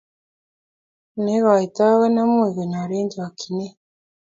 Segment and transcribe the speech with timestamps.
[1.21, 3.75] ne igoitoi ko ne mukunyoru eng' chokchinet